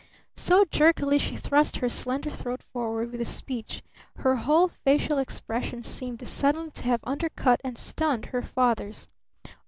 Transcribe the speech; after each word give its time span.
So 0.35 0.65
jerkily 0.65 1.19
she 1.19 1.35
thrust 1.35 1.77
her 1.77 1.87
slender 1.87 2.31
throat 2.31 2.63
forward 2.63 3.11
with 3.11 3.19
the 3.19 3.25
speech, 3.25 3.83
her 4.15 4.35
whole 4.37 4.67
facial 4.67 5.19
expression 5.19 5.83
seemed 5.83 6.27
suddenly 6.27 6.71
to 6.71 6.85
have 6.85 7.01
undercut 7.03 7.61
and 7.63 7.77
stunned 7.77 8.25
her 8.33 8.41
father's. 8.41 9.07